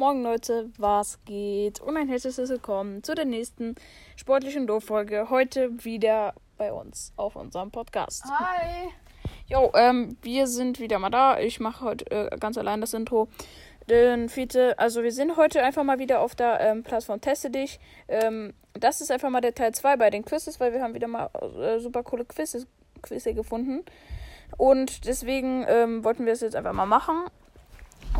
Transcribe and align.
Morgen 0.00 0.22
Leute, 0.22 0.70
was 0.78 1.22
geht? 1.26 1.78
Und 1.78 1.98
ein 1.98 2.08
herzliches 2.08 2.48
Willkommen 2.48 3.02
zu 3.02 3.14
der 3.14 3.26
nächsten 3.26 3.74
sportlichen 4.16 4.66
Dorffolge. 4.66 5.28
Heute 5.28 5.84
wieder 5.84 6.32
bei 6.56 6.72
uns 6.72 7.12
auf 7.16 7.36
unserem 7.36 7.70
Podcast. 7.70 8.24
Hi. 8.24 8.88
Jo, 9.46 9.70
ähm, 9.74 10.16
wir 10.22 10.46
sind 10.46 10.80
wieder 10.80 10.98
mal 10.98 11.10
da. 11.10 11.38
Ich 11.38 11.60
mache 11.60 11.84
heute 11.84 12.10
äh, 12.10 12.38
ganz 12.38 12.56
allein 12.56 12.80
das 12.80 12.94
Intro. 12.94 13.28
Denn 13.90 14.30
Fiete, 14.30 14.78
also 14.78 15.02
wir 15.02 15.12
sind 15.12 15.36
heute 15.36 15.62
einfach 15.62 15.84
mal 15.84 15.98
wieder 15.98 16.20
auf 16.20 16.34
der 16.34 16.60
ähm, 16.60 16.82
Plattform 16.82 17.20
Teste 17.20 17.50
dich. 17.50 17.78
Ähm, 18.08 18.54
das 18.72 19.02
ist 19.02 19.10
einfach 19.10 19.28
mal 19.28 19.42
der 19.42 19.54
Teil 19.54 19.74
2 19.74 19.98
bei 19.98 20.08
den 20.08 20.24
Quizzes, 20.24 20.60
weil 20.60 20.72
wir 20.72 20.82
haben 20.82 20.94
wieder 20.94 21.08
mal 21.08 21.28
äh, 21.60 21.78
super 21.78 22.02
coole 22.04 22.24
Quizzes, 22.24 22.66
Quizze 23.02 23.34
gefunden. 23.34 23.84
Und 24.56 25.04
deswegen 25.04 25.66
ähm, 25.68 26.04
wollten 26.04 26.24
wir 26.24 26.32
es 26.32 26.40
jetzt 26.40 26.56
einfach 26.56 26.72
mal 26.72 26.86
machen. 26.86 27.26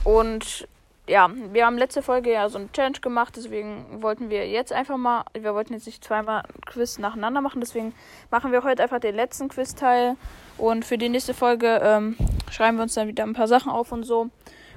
Und 0.05 0.69
ja, 1.11 1.29
wir 1.53 1.67
haben 1.67 1.77
letzte 1.77 2.03
Folge 2.03 2.33
ja 2.33 2.49
so 2.49 2.59
eine 2.59 2.71
Challenge 2.71 3.01
gemacht, 3.01 3.35
deswegen 3.37 4.01
wollten 4.01 4.31
wir 4.31 4.49
jetzt 4.49 4.73
einfach 4.73 4.97
mal, 4.97 5.25
wir 5.37 5.55
wollten 5.55 5.73
jetzt 5.73 5.87
nicht 5.87 6.05
zweimal 6.05 6.45
Quiz 6.67 6.99
nacheinander 6.99 7.41
machen, 7.41 7.61
deswegen 7.61 7.93
machen 8.31 8.53
wir 8.53 8.63
heute 8.63 8.85
einfach 8.85 9.01
den 9.01 9.17
letzten 9.17 9.49
Quiz-Teil 9.49 10.17
und 10.57 10.85
für 10.85 10.99
die 10.99 11.09
nächste 11.09 11.35
Folge 11.35 11.81
ähm, 11.83 12.17
schreiben 12.51 12.77
wir 12.77 12.85
uns 12.85 12.95
dann 12.95 13.09
wieder 13.09 13.25
ein 13.25 13.33
paar 13.33 13.49
Sachen 13.49 13.73
auf 13.73 13.91
und 13.91 14.05
so. 14.05 14.31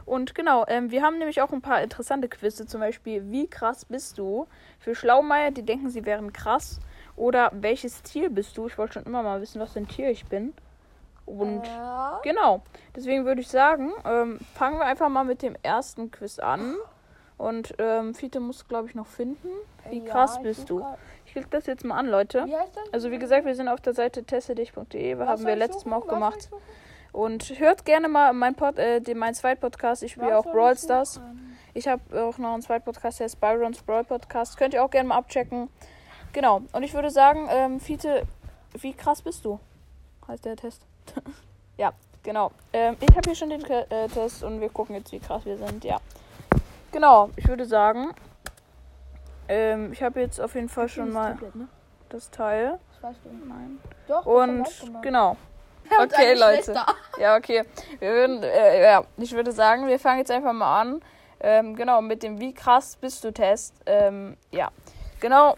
Und 0.05 0.33
genau, 0.33 0.65
ähm, 0.67 0.89
wir 0.89 1.03
haben 1.03 1.19
nämlich 1.19 1.41
auch 1.41 1.53
ein 1.53 1.61
paar 1.61 1.81
interessante 1.81 2.27
Quizze, 2.27 2.65
zum 2.65 2.81
Beispiel, 2.81 3.31
wie 3.31 3.47
krass 3.47 3.85
bist 3.85 4.17
du? 4.17 4.47
Für 4.79 4.95
Schlaumeier, 4.95 5.51
die 5.51 5.63
denken, 5.63 5.89
sie 5.89 6.03
wären 6.03 6.33
krass. 6.33 6.79
Oder 7.15 7.51
welches 7.53 8.01
Tier 8.01 8.29
bist 8.29 8.57
du? 8.57 8.67
Ich 8.67 8.77
wollte 8.77 8.95
schon 8.95 9.03
immer 9.03 9.23
mal 9.23 9.39
wissen, 9.39 9.61
was 9.61 9.73
für 9.73 9.79
ein 9.79 9.87
Tier 9.87 10.09
ich 10.09 10.25
bin. 10.25 10.53
Und 11.25 11.65
Ja. 11.65 12.19
Genau. 12.23 12.61
Deswegen 12.95 13.25
würde 13.25 13.41
ich 13.41 13.47
sagen, 13.47 13.91
ähm, 14.05 14.39
fangen 14.55 14.77
wir 14.77 14.85
einfach 14.85 15.09
mal 15.09 15.23
mit 15.23 15.41
dem 15.41 15.55
ersten 15.63 16.11
Quiz 16.11 16.39
an. 16.39 16.75
Und 17.37 17.73
ähm, 17.79 18.13
Fiete 18.13 18.39
muss, 18.39 18.67
glaube 18.67 18.87
ich, 18.87 18.95
noch 18.95 19.07
finden. 19.07 19.49
Wie 19.89 19.99
Ja, 19.99 20.05
krass 20.05 20.41
bist 20.41 20.69
du? 20.69 20.85
Ich 21.25 21.33
klicke 21.33 21.49
das 21.49 21.65
jetzt 21.65 21.83
mal 21.83 21.97
an, 21.97 22.07
Leute. 22.07 22.45
Wie? 22.45 22.55
Also 22.91 23.11
wie 23.11 23.19
gesagt, 23.19 23.45
wir 23.45 23.55
sind 23.55 23.67
auf 23.67 23.81
der 23.81 23.93
Seite 23.93 24.23
testedich.de. 24.23 25.17
Haben 25.17 25.45
wir 25.45 25.55
letztes 25.55 25.81
suchen? 25.81 25.89
Mal 25.89 25.97
auch 25.97 26.07
Was 26.07 26.13
gemacht. 26.13 26.49
Und 27.11 27.59
hört 27.59 27.85
gerne 27.85 28.07
mal 28.07 28.33
mein 28.33 28.55
Pod, 28.55 28.77
äh, 28.79 28.99
den, 28.99 29.17
meinen 29.17 29.33
Zweitpodcast. 29.33 30.03
Ich 30.03 30.13
spiele 30.13 30.37
auch 30.37 30.45
Brawl 30.45 30.73
ich 30.73 30.79
Stars. 30.79 31.21
Ich 31.73 31.87
habe 31.87 32.01
auch 32.23 32.37
noch 32.37 32.53
einen 32.53 32.61
Zweitpodcast, 32.61 33.19
der 33.19 33.25
ist 33.25 33.39
Byron's 33.39 33.81
Brawl 33.81 34.03
Podcast. 34.03 34.57
Könnt 34.57 34.73
ihr 34.73 34.83
auch 34.83 34.91
gerne 34.91 35.09
mal 35.09 35.17
abchecken. 35.17 35.69
Genau. 36.33 36.61
Und 36.71 36.83
ich 36.83 36.93
würde 36.93 37.09
sagen, 37.09 37.47
ähm, 37.51 37.79
Fiete, 37.79 38.23
wie 38.79 38.93
krass 38.93 39.21
bist 39.21 39.45
du? 39.45 39.59
Heißt 40.27 40.45
der 40.45 40.55
Test. 40.55 40.85
ja, 41.77 41.93
genau. 42.23 42.51
Ähm, 42.71 42.97
ich 42.99 43.15
habe 43.15 43.21
hier 43.25 43.35
schon 43.35 43.49
den 43.49 43.63
äh, 43.65 44.07
Test 44.07 44.43
und 44.43 44.61
wir 44.61 44.69
gucken 44.69 44.95
jetzt, 44.95 45.11
wie 45.11 45.19
krass 45.19 45.45
wir 45.45 45.57
sind. 45.57 45.83
Ja. 45.83 45.99
Genau. 46.91 47.29
Ich 47.35 47.47
würde 47.47 47.65
sagen, 47.65 48.13
ähm, 49.47 49.91
ich 49.91 50.01
habe 50.01 50.21
jetzt 50.21 50.39
auf 50.39 50.55
jeden 50.55 50.69
Fall 50.69 50.89
schon 50.89 51.11
mal 51.11 51.33
Tablet, 51.33 51.55
ne? 51.55 51.67
das 52.09 52.29
Teil. 52.29 52.79
Das 52.93 53.03
weißt 53.03 53.19
du. 53.25 53.29
Nein. 53.47 53.79
Doch. 54.07 54.25
Und 54.25 54.67
genau. 55.01 55.37
Okay, 55.99 56.33
Leute. 56.35 56.73
Ja, 57.19 57.35
okay. 57.35 57.63
Wir 57.99 58.09
würden, 58.09 58.41
äh, 58.41 58.83
ja, 58.83 59.03
ich 59.17 59.33
würde 59.33 59.51
sagen, 59.51 59.85
wir 59.85 59.99
fangen 59.99 60.19
jetzt 60.19 60.31
einfach 60.31 60.53
mal 60.53 60.81
an. 60.81 61.01
Ähm, 61.41 61.75
genau, 61.75 62.01
mit 62.01 62.23
dem 62.23 62.39
Wie 62.39 62.53
krass 62.53 62.95
bist 62.95 63.23
du 63.23 63.33
Test. 63.33 63.75
Ähm, 63.85 64.37
ja, 64.51 64.69
genau. 65.19 65.57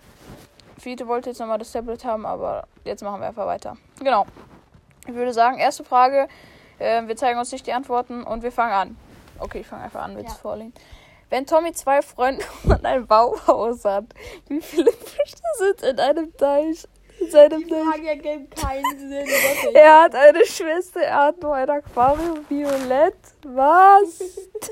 Fiete 0.80 1.08
wollte 1.08 1.30
jetzt 1.30 1.40
nochmal 1.40 1.60
das 1.60 1.72
Tablet 1.72 2.04
haben, 2.04 2.26
aber 2.26 2.68
jetzt 2.84 3.04
machen 3.04 3.22
wir 3.22 3.28
einfach 3.28 3.46
weiter. 3.46 3.78
Genau. 4.00 4.26
Ich 5.08 5.14
würde 5.14 5.34
sagen, 5.34 5.58
erste 5.60 5.84
Frage. 5.84 6.28
Ähm, 6.80 7.08
wir 7.08 7.16
zeigen 7.16 7.40
uns 7.40 7.52
nicht 7.52 7.66
die 7.68 7.74
Antworten 7.74 8.24
und 8.24 8.44
wir 8.44 8.52
fangen 8.52 8.74
an. 8.74 8.98
Okay, 9.40 9.60
ich 9.62 9.68
fange 9.68 9.84
einfach 9.84 10.04
an 10.04 10.16
mit 10.16 10.26
Ja. 10.26 10.32
Vorlesen. 10.34 10.74
Wenn 11.30 11.46
Tommy 11.46 11.72
zwei 11.74 12.02
Freunde 12.02 12.44
und 12.64 12.86
ein 12.86 13.08
Bauhaus 13.08 13.84
hat, 13.86 14.06
wie 14.48 14.62
viele 14.62 14.92
Fische 14.92 15.36
sind 15.58 15.82
in 15.82 16.00
einem 16.00 16.36
Teich? 16.38 16.86
In 17.20 17.32
seinem 17.32 17.62
Die 17.62 17.68
Teich? 17.70 17.82
Frage 17.84 18.10
ergibt 18.10 18.56
keinen 18.58 19.00
Sinn. 19.00 19.26
Er 19.74 20.04
hat 20.04 20.16
eine 20.16 20.46
Schwester, 20.46 21.00
er 21.02 21.24
hat 21.28 21.42
nur 21.42 21.56
ein 21.56 21.70
Aquarium 21.70 22.46
violett. 22.50 23.16
Was? 23.44 24.20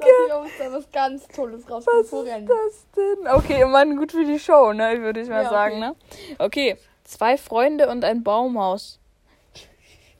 Warte, 0.00 0.32
Jungs, 0.32 0.50
da 0.58 0.72
was 0.72 0.90
ganz 0.92 1.26
Tolles 1.28 1.64
Was 1.68 1.86
rausgefunden. 1.88 2.42
ist 2.44 2.50
das 2.50 2.86
denn? 2.96 3.26
Okay, 3.28 3.64
Mann, 3.64 3.96
gut 3.96 4.12
für 4.12 4.24
die 4.24 4.38
Show, 4.38 4.72
ne? 4.72 5.00
Würde 5.00 5.20
ich 5.20 5.28
mal 5.28 5.44
Ja, 5.44 5.50
sagen, 5.50 5.76
okay. 5.76 5.80
ne? 5.80 6.36
Okay. 6.38 6.76
Zwei 7.10 7.36
Freunde 7.36 7.88
und 7.88 8.04
ein 8.04 8.22
Baumhaus. 8.22 8.98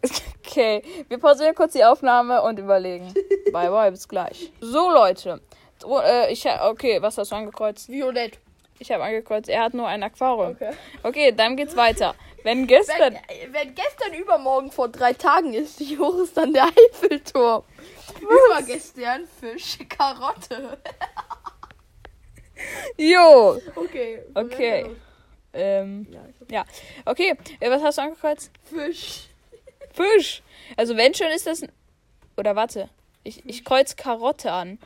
Okay, 0.43 0.83
wir 1.07 1.19
pausieren 1.19 1.55
kurz 1.55 1.75
die 1.75 1.85
Aufnahme 1.85 2.43
und 2.43 2.59
überlegen. 2.59 3.15
bye 3.53 3.71
bye, 3.71 3.93
bis 3.93 4.09
gleich. 4.09 4.51
So, 4.61 4.91
Leute. 4.91 5.41
So, 5.79 6.01
äh, 6.01 6.33
ich 6.33 6.45
okay, 6.45 7.01
was 7.01 7.19
hast 7.19 7.31
du 7.31 7.37
angekreuzt? 7.37 7.89
Violett. 7.89 8.41
Ich 8.81 8.91
habe 8.91 9.05
angekreuzt, 9.05 9.49
er 9.49 9.63
hat 9.63 9.75
nur 9.75 9.87
ein 9.87 10.03
Aquarium. 10.03 10.53
Okay. 10.53 10.73
Okay, 11.05 11.33
dann 11.33 11.57
geht's 11.57 11.77
weiter. 11.77 12.17
Wenn 12.43 12.67
gestern. 12.67 13.15
Wenn, 13.29 13.53
wenn 13.53 13.75
gestern 13.77 14.13
übermorgen 14.15 14.73
vor 14.73 14.89
drei 14.89 15.13
Tagen 15.13 15.55
ist, 15.55 15.79
wie 15.79 15.97
hoch 15.97 16.19
ist 16.19 16.37
dann 16.37 16.53
der 16.53 16.65
Eiffelturm? 16.65 17.63
Übergestern 18.21 19.29
Fisch, 19.39 19.79
Karotte. 19.89 20.79
Jo! 22.97 23.61
Okay. 23.77 24.25
Okay. 24.35 24.97
Ähm, 25.53 26.07
Ja, 26.11 26.21
ja. 26.51 26.65
Okay, 27.05 27.35
äh, 27.61 27.71
was 27.71 27.83
hast 27.83 27.99
du 27.99 28.03
angekreuzt? 28.03 28.51
Fisch. 28.65 29.29
Fisch. 29.93 30.43
Also 30.77 30.97
wenn 30.97 31.15
schon 31.15 31.27
ist 31.29 31.47
das. 31.47 31.63
ein- 31.63 31.73
Oder 32.37 32.55
warte. 32.57 32.89
Ich, 33.23 33.45
ich 33.45 33.65
kreuz 33.65 33.97
Karotte 33.97 34.51
an. 34.51 34.79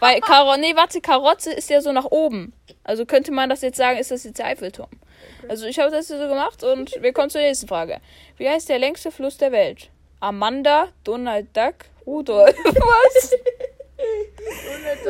Weil 0.00 0.20
Karo 0.20 0.56
nee, 0.56 0.74
warte, 0.76 1.00
Karotte 1.00 1.50
ist 1.52 1.68
ja 1.68 1.80
so 1.82 1.92
nach 1.92 2.06
oben. 2.06 2.52
Also 2.84 3.04
könnte 3.04 3.32
man 3.32 3.50
das 3.50 3.60
jetzt 3.60 3.76
sagen, 3.76 3.98
ist 3.98 4.10
das 4.10 4.24
jetzt 4.24 4.38
der 4.38 4.46
Eiffelturm. 4.46 4.88
Also 5.48 5.66
ich 5.66 5.78
habe 5.78 5.90
das 5.90 6.06
hier 6.08 6.18
so 6.18 6.26
gemacht 6.26 6.64
und 6.64 7.00
wir 7.02 7.12
kommen 7.12 7.28
zur 7.30 7.40
nächsten 7.42 7.68
Frage. 7.68 8.00
Wie 8.38 8.48
heißt 8.48 8.68
der 8.68 8.78
längste 8.78 9.10
Fluss 9.12 9.36
der 9.36 9.52
Welt? 9.52 9.90
Amanda, 10.20 10.88
Donald 11.04 11.54
Duck, 11.56 11.74
Rudolf. 12.06 12.56
Was? 12.64 13.34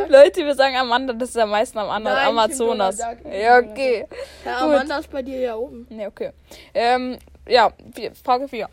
Leute, 0.08 0.44
wir 0.44 0.54
sagen 0.54 0.76
Amanda, 0.76 1.12
das 1.12 1.30
ist 1.30 1.38
am 1.38 1.50
meisten 1.50 1.78
am 1.78 1.90
anderen 1.90 2.16
Nein, 2.16 2.28
Amazonas. 2.28 2.98
Ja, 2.98 3.58
okay. 3.58 4.06
Gut. 4.08 4.52
Amanda 4.52 4.98
ist 4.98 5.10
bei 5.10 5.22
dir 5.22 5.38
ja 5.38 5.56
oben. 5.56 5.86
Nee, 5.88 6.06
okay. 6.06 6.32
Ähm, 6.74 7.18
ja, 7.46 7.72
Frage 8.22 8.48
4. 8.48 8.68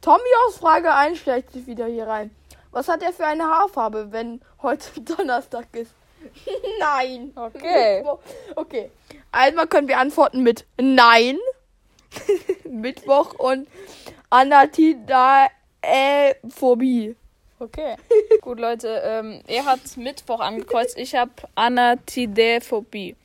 Tommy 0.00 0.22
aus 0.46 0.58
Frage 0.58 0.92
1 0.92 1.18
schleicht 1.18 1.52
sich 1.52 1.66
wieder 1.66 1.86
hier 1.86 2.06
rein. 2.06 2.30
Was 2.72 2.88
hat 2.88 3.02
er 3.02 3.12
für 3.12 3.24
eine 3.24 3.44
Haarfarbe, 3.44 4.08
wenn 4.10 4.40
heute 4.62 5.00
Donnerstag 5.00 5.66
ist? 5.72 5.92
Nein. 6.80 7.32
Okay. 7.34 8.02
Okay. 8.56 8.90
Einmal 9.32 9.66
können 9.66 9.88
wir 9.88 9.98
antworten 9.98 10.42
mit 10.42 10.64
Nein. 10.76 11.38
Mittwoch 12.68 13.34
und 13.34 13.66
Anatidaephobie. 14.30 17.16
Okay. 17.58 17.96
Gut, 18.40 18.58
Leute, 18.58 19.02
ähm, 19.04 19.40
er 19.46 19.64
hat 19.64 19.96
Mittwoch 19.96 20.40
angekreuzt, 20.40 20.98
ich 20.98 21.14
habe 21.14 21.32
Anatidephobie. 21.54 23.16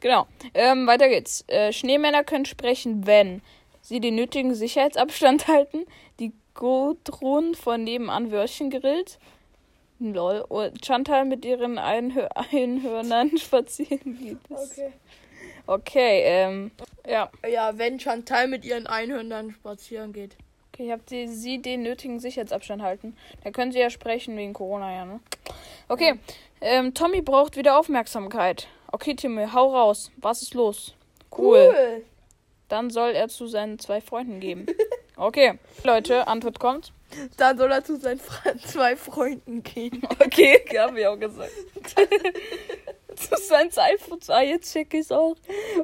Genau. 0.00 0.26
Ähm, 0.54 0.86
weiter 0.86 1.08
geht's. 1.08 1.44
Äh, 1.48 1.72
Schneemänner 1.72 2.22
können 2.24 2.44
sprechen, 2.44 3.06
wenn 3.06 3.42
sie 3.80 4.00
den 4.00 4.14
nötigen 4.14 4.54
Sicherheitsabstand 4.54 5.48
halten, 5.48 5.86
die 6.20 6.32
Gudrun 6.54 7.54
von 7.54 7.84
nebenan 7.84 8.30
Würstchen 8.30 8.70
grillt, 8.70 9.18
lol, 9.98 10.44
und 10.48 10.84
Chantal 10.84 11.24
mit 11.24 11.44
ihren 11.44 11.78
Einhör 11.78 12.28
Einhörnern 12.36 13.38
spazieren 13.38 14.18
geht. 14.18 14.38
Okay. 14.50 14.92
Okay, 15.66 16.22
ähm, 16.24 16.70
ja. 17.06 17.30
Ja, 17.48 17.76
wenn 17.76 18.00
Chantal 18.00 18.48
mit 18.48 18.64
ihren 18.64 18.86
Einhörnern 18.86 19.52
spazieren 19.52 20.12
geht. 20.12 20.36
Okay, 20.78 20.94
ich 20.94 21.12
ihr 21.12 21.28
sie 21.28 21.60
den 21.60 21.82
nötigen 21.82 22.20
Sicherheitsabstand 22.20 22.82
halten. 22.82 23.16
Da 23.42 23.50
können 23.50 23.72
sie 23.72 23.80
ja 23.80 23.90
sprechen 23.90 24.36
wegen 24.36 24.52
Corona, 24.52 24.94
ja, 24.94 25.04
ne? 25.04 25.18
Okay, 25.88 26.20
ähm, 26.60 26.94
Tommy 26.94 27.20
braucht 27.20 27.56
wieder 27.56 27.76
Aufmerksamkeit. 27.80 28.68
Okay, 28.92 29.14
Timmy, 29.14 29.48
hau 29.52 29.74
raus. 29.74 30.12
Was 30.18 30.42
ist 30.42 30.54
los? 30.54 30.94
Cool. 31.36 32.04
Dann 32.68 32.90
soll 32.90 33.10
er 33.10 33.28
zu 33.28 33.48
seinen 33.48 33.80
zwei 33.80 34.00
Freunden 34.00 34.40
geben. 34.40 34.66
Okay, 35.20 35.58
Leute, 35.82 36.28
Antwort 36.28 36.60
kommt. 36.60 36.92
Dann 37.38 37.58
soll 37.58 37.72
er 37.72 37.82
zu 37.82 37.96
seinen 37.96 38.20
zwei 38.64 38.94
Freunden 38.94 39.64
gehen. 39.64 40.00
Okay, 40.24 40.60
hab 40.78 40.96
ich 40.96 41.04
auch 41.08 41.18
gesagt. 41.18 41.50
zu 43.30 43.36
seinen 43.36 43.70
zwei 43.70 43.96
Ah, 44.28 44.42
jetzt 44.42 44.72
check 44.72 44.94
ich's 44.94 45.10
auch. 45.10 45.36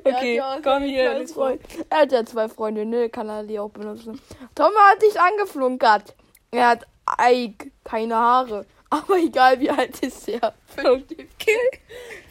Okay, 0.04 0.36
ja 0.36 0.58
komm 0.62 0.84
hier. 0.84 1.24
Er 1.90 1.98
hat 1.98 2.12
ja 2.12 2.24
zwei 2.24 2.48
Freunde, 2.48 2.84
ne? 2.84 3.08
Kann 3.08 3.28
er 3.28 3.44
die 3.44 3.58
auch 3.58 3.70
benutzen. 3.70 4.20
Tom 4.54 4.72
hat 4.76 5.02
dich 5.02 5.18
angeflunkert. 5.20 6.14
Er 6.50 6.68
hat 6.68 6.86
Eik, 7.06 7.72
keine 7.82 8.16
Haare. 8.16 8.66
Aber 8.90 9.16
egal, 9.16 9.58
wie 9.60 9.70
alt 9.70 9.98
ist 10.00 10.28
er? 10.28 10.54
Okay. 10.76 11.28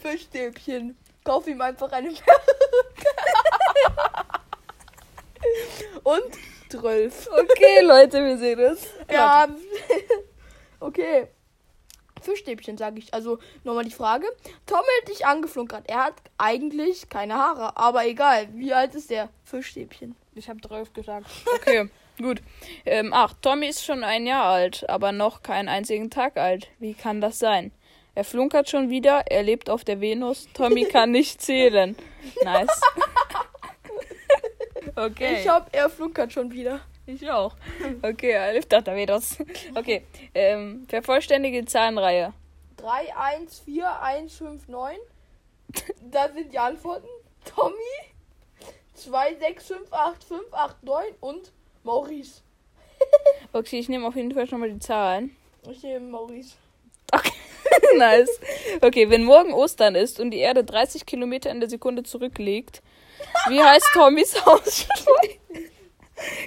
Fischstäbchen. 0.00 0.96
Kauf 1.24 1.46
ihm 1.46 1.60
einfach 1.60 1.90
eine 1.92 2.08
Perücke. 2.08 3.14
Und 6.02 6.34
12. 6.70 7.28
Okay, 7.32 7.80
Leute, 7.82 8.24
wir 8.24 8.38
sehen 8.38 8.58
es. 8.60 8.86
Ja. 9.10 9.48
okay. 10.80 11.28
Fischstäbchen, 12.24 12.76
sage 12.76 12.98
ich. 12.98 13.12
Also 13.14 13.38
nochmal 13.62 13.84
die 13.84 13.90
Frage. 13.90 14.26
Tom 14.66 14.78
hat 14.78 15.08
dich 15.08 15.26
angeflunkert. 15.26 15.84
Er 15.86 16.04
hat 16.04 16.14
eigentlich 16.38 17.08
keine 17.08 17.34
Haare, 17.34 17.76
aber 17.76 18.06
egal. 18.06 18.48
Wie 18.54 18.72
alt 18.72 18.94
ist 18.94 19.10
der? 19.10 19.28
Fischstäbchen. 19.44 20.16
Ich 20.34 20.48
habe 20.48 20.60
12 20.60 20.92
gesagt. 20.92 21.26
Okay, 21.54 21.88
gut. 22.18 22.42
Ähm, 22.84 23.12
ach, 23.12 23.34
Tommy 23.40 23.68
ist 23.68 23.84
schon 23.84 24.02
ein 24.02 24.26
Jahr 24.26 24.44
alt, 24.46 24.88
aber 24.88 25.12
noch 25.12 25.42
keinen 25.42 25.68
einzigen 25.68 26.10
Tag 26.10 26.36
alt. 26.36 26.68
Wie 26.78 26.94
kann 26.94 27.20
das 27.20 27.38
sein? 27.38 27.70
Er 28.16 28.24
flunkert 28.24 28.70
schon 28.70 28.90
wieder, 28.90 29.24
er 29.26 29.42
lebt 29.42 29.68
auf 29.68 29.84
der 29.84 30.00
Venus. 30.00 30.48
Tommy 30.54 30.84
kann 30.90 31.10
nicht 31.10 31.42
zählen. 31.42 31.96
Nice. 32.42 32.80
okay. 34.96 35.40
Ich 35.40 35.48
hab, 35.48 35.74
er 35.74 35.90
flunkert 35.90 36.32
schon 36.32 36.52
wieder. 36.52 36.80
Ich 37.06 37.30
auch. 37.30 37.54
Okay, 38.02 38.32
der 38.86 38.96
Venus. 38.96 39.36
Okay, 39.74 40.04
ähm, 40.34 40.86
vervollständige 40.88 41.60
die 41.60 41.66
Zahlenreihe. 41.66 42.32
3, 42.78 43.16
1, 43.16 43.60
4, 43.60 44.02
1, 44.02 44.36
5, 44.36 44.68
9. 44.68 44.96
Da 46.10 46.28
sind 46.32 46.52
die 46.52 46.58
Antworten. 46.58 47.08
Tommy, 47.44 47.74
2, 48.94 49.36
6, 49.36 49.66
5, 49.66 49.92
8, 49.92 50.24
5, 50.24 50.42
8, 50.52 50.82
9 50.82 51.04
und 51.20 51.52
Maurice. 51.82 52.42
Okay, 53.52 53.78
ich 53.78 53.88
nehme 53.88 54.08
auf 54.08 54.16
jeden 54.16 54.32
Fall 54.32 54.48
schon 54.48 54.58
mal 54.58 54.68
die 54.70 54.80
Zahlen. 54.80 55.36
Ich 55.70 55.80
nehme 55.84 56.08
Maurice. 56.08 56.56
Okay, 57.12 57.30
nice. 57.96 58.40
Okay, 58.80 59.08
wenn 59.10 59.22
morgen 59.22 59.52
Ostern 59.52 59.94
ist 59.94 60.18
und 60.18 60.32
die 60.32 60.38
Erde 60.38 60.64
30 60.64 61.06
Kilometer 61.06 61.50
in 61.50 61.60
der 61.60 61.68
Sekunde 61.68 62.02
zurücklegt, 62.02 62.82
wie 63.48 63.62
heißt 63.62 63.86
Tommys 63.92 64.44
Haus? 64.44 64.86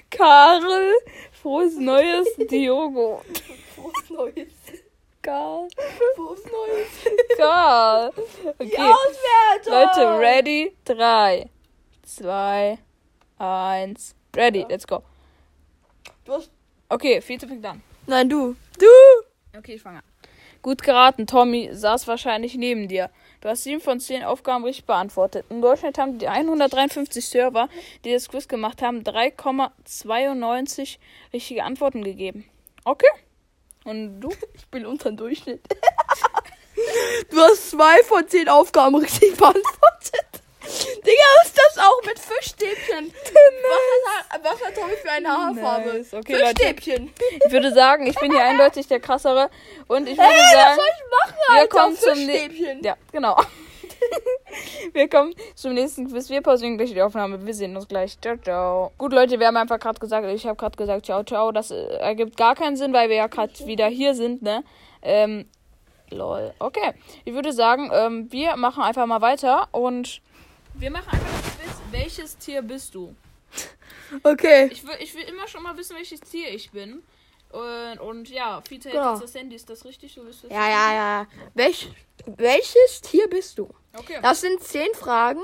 Karel, 0.09 0.93
frohes 1.31 1.75
Neues, 1.77 2.27
Diogo. 2.49 3.21
Frohes 3.75 4.09
Neues. 4.09 4.53
Karl, 5.21 5.67
Frohes 6.15 6.41
Neues. 6.45 7.37
Karl. 7.37 8.13
Die 8.61 8.65
Okay, 8.65 8.93
Auswertung. 8.93 9.73
Leute, 9.73 10.19
ready? 10.19 10.75
3, 10.85 11.49
2, 12.03 12.77
1. 13.37 14.15
Ready, 14.35 14.65
let's 14.69 14.87
go. 14.87 15.03
Du 16.23 16.33
hast... 16.33 16.49
Okay, 16.87 17.19
vierte 17.21 17.45
fängt 17.45 17.65
an. 17.65 17.81
Nein, 18.05 18.29
du. 18.29 18.55
Du. 18.79 19.57
Okay, 19.57 19.73
ich 19.73 19.81
fange 19.81 19.97
an. 19.97 20.03
Gut 20.61 20.81
geraten, 20.81 21.27
Tommy 21.27 21.69
saß 21.73 22.07
wahrscheinlich 22.07 22.55
neben 22.55 22.87
dir. 22.87 23.09
Du 23.47 23.51
hast 23.51 23.63
sieben 23.63 23.79
von 23.79 24.01
zehn 24.01 24.25
Aufgaben 24.25 24.65
richtig 24.65 24.83
beantwortet. 24.83 25.45
Im 25.47 25.61
Durchschnitt 25.61 25.97
haben 25.97 26.19
die 26.19 26.27
153 26.27 27.25
Server, 27.25 27.69
die 28.03 28.11
das 28.11 28.27
Quiz 28.27 28.49
gemacht 28.49 28.81
haben, 28.81 29.03
3,92 29.03 30.97
richtige 31.31 31.63
Antworten 31.63 32.03
gegeben. 32.03 32.43
Okay. 32.83 33.07
Und 33.85 34.19
du? 34.19 34.31
Ich 34.53 34.67
bin 34.67 34.85
unter 34.85 35.11
dem 35.11 35.15
Durchschnitt. 35.15 35.61
du 37.31 37.37
hast 37.37 37.69
zwei 37.69 38.03
von 38.03 38.27
zehn 38.27 38.49
Aufgaben 38.49 38.95
richtig 38.95 39.37
beantwortet. 39.37 40.26
Digga, 40.67 41.43
ist 41.45 41.57
das 41.57 41.77
auch 41.83 42.01
mit 42.05 42.19
Fischstäbchen? 42.19 43.13
Was 43.13 44.29
hat, 44.29 44.43
was 44.43 44.65
hat 44.65 44.75
Tommy 44.75 44.93
für 45.01 45.11
eine 45.11 45.29
Haarfarbe? 45.29 45.93
Nice. 45.93 46.13
Okay, 46.13 46.33
Leute. 46.33 46.45
Fischstäbchen. 46.47 47.13
Ich 47.45 47.51
würde 47.51 47.73
sagen, 47.73 48.05
ich 48.07 48.19
bin 48.19 48.31
hier 48.31 48.43
eindeutig 48.43 48.87
der 48.87 48.99
krassere. 48.99 49.49
Und 49.87 50.07
ich 50.07 50.17
würde 50.17 50.29
Hey, 50.29 50.53
sagen, 50.53 50.79
ich 50.79 51.03
machen, 51.25 51.37
wir 51.47 51.59
Alter? 51.61 51.77
kommen 51.77 51.95
zum 51.95 52.15
Fischstäbchen. 52.15 52.83
Ja, 52.83 52.95
genau. 53.11 53.37
wir 54.93 55.09
kommen 55.09 55.33
zum 55.55 55.73
nächsten 55.73 56.09
Quiz. 56.09 56.29
Wir 56.29 56.41
pausieren 56.41 56.77
gleich 56.77 56.91
die 56.93 57.01
Aufnahme. 57.01 57.45
Wir 57.45 57.53
sehen 57.53 57.75
uns 57.75 57.87
gleich. 57.87 58.19
Ciao, 58.19 58.37
ciao. 58.37 58.91
Gut, 58.97 59.13
Leute, 59.13 59.39
wir 59.39 59.47
haben 59.47 59.57
einfach 59.57 59.79
gerade 59.79 59.99
gesagt, 59.99 60.27
ich 60.27 60.45
habe 60.45 60.55
gerade 60.57 60.77
gesagt, 60.77 61.05
ciao, 61.05 61.23
ciao. 61.23 61.51
Das 61.51 61.71
äh, 61.71 61.81
ergibt 61.97 62.37
gar 62.37 62.55
keinen 62.55 62.75
Sinn, 62.75 62.93
weil 62.93 63.09
wir 63.09 63.15
ja 63.15 63.27
gerade 63.27 63.53
wieder 63.65 63.87
hier 63.87 64.13
sind, 64.15 64.41
ne? 64.41 64.63
Ähm, 65.01 65.45
lol. 66.09 66.53
Okay. 66.59 66.93
Ich 67.25 67.33
würde 67.33 67.53
sagen, 67.53 67.89
ähm, 67.93 68.31
wir 68.31 68.55
machen 68.57 68.83
einfach 68.83 69.05
mal 69.05 69.21
weiter 69.21 69.67
und 69.71 70.21
wir 70.79 70.91
machen 70.91 71.09
einfach 71.09 71.41
das 71.41 71.57
Quiz. 71.57 71.81
Welches 71.91 72.37
Tier 72.37 72.61
bist 72.61 72.93
du? 72.95 73.15
Okay. 74.23 74.69
Ich 74.71 74.85
will, 74.85 74.95
ich 74.99 75.15
will 75.15 75.23
immer 75.23 75.47
schon 75.47 75.63
mal 75.63 75.75
wissen, 75.77 75.95
welches 75.95 76.21
Tier 76.21 76.49
ich 76.49 76.71
bin. 76.71 77.03
Und, 77.49 77.99
und 77.99 78.29
ja, 78.29 78.61
Fiete 78.67 78.89
Genau. 78.89 79.13
jetzt 79.13 79.23
das 79.23 79.35
Handy. 79.35 79.55
Ist 79.55 79.69
das 79.69 79.85
richtig? 79.85 80.15
Du 80.15 80.23
bist 80.23 80.43
das 80.43 80.51
Ja, 80.51 80.69
ja, 80.69 80.93
ja. 80.93 81.27
Welch, 81.53 81.89
welches 82.25 83.01
Tier 83.01 83.27
bist 83.29 83.57
du? 83.57 83.69
Okay. 83.97 84.19
Das 84.21 84.41
sind 84.41 84.61
zehn 84.63 84.93
Fragen 84.93 85.41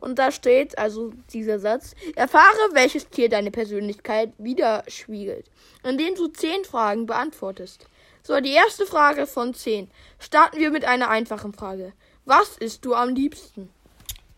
und 0.00 0.18
da 0.18 0.30
steht 0.32 0.76
also 0.78 1.12
dieser 1.32 1.58
Satz. 1.58 1.94
Erfahre, 2.16 2.58
welches 2.72 3.08
Tier 3.08 3.28
deine 3.28 3.50
Persönlichkeit 3.50 4.32
widerspiegelt, 4.38 5.46
indem 5.84 6.14
du 6.16 6.28
zehn 6.28 6.64
Fragen 6.64 7.06
beantwortest. 7.06 7.86
So, 8.22 8.40
die 8.40 8.52
erste 8.52 8.86
Frage 8.86 9.26
von 9.26 9.54
zehn. 9.54 9.88
Starten 10.18 10.58
wir 10.58 10.70
mit 10.72 10.84
einer 10.84 11.08
einfachen 11.08 11.52
Frage. 11.54 11.92
Was 12.24 12.56
isst 12.58 12.84
du 12.84 12.94
am 12.94 13.10
liebsten? 13.14 13.70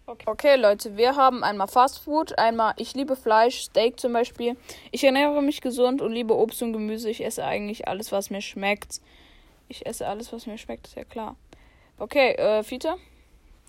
Okay. 0.08 0.24
okay, 0.26 0.56
Leute, 0.56 0.96
wir 0.96 1.16
haben 1.16 1.44
einmal 1.44 1.68
Fast 1.68 1.98
Food, 1.98 2.38
einmal 2.38 2.72
ich 2.78 2.94
liebe 2.94 3.14
Fleisch, 3.14 3.60
Steak 3.60 4.00
zum 4.00 4.14
Beispiel. 4.14 4.56
Ich 4.90 5.04
ernähre 5.04 5.42
mich 5.42 5.60
gesund 5.60 6.00
und 6.00 6.12
liebe 6.12 6.34
Obst 6.34 6.62
und 6.62 6.72
Gemüse. 6.72 7.10
Ich 7.10 7.22
esse 7.22 7.44
eigentlich 7.44 7.88
alles, 7.88 8.10
was 8.10 8.30
mir 8.30 8.40
schmeckt. 8.40 9.02
Ich 9.68 9.84
esse 9.84 10.06
alles, 10.08 10.32
was 10.32 10.46
mir 10.46 10.56
schmeckt, 10.56 10.86
ist 10.86 10.96
ja 10.96 11.04
klar. 11.04 11.36
Okay, 11.98 12.30
äh, 12.32 12.62
Fiete? 12.62 12.94